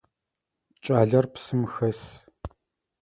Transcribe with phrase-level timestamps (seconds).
[0.83, 2.01] Кӏалэр псым хэс.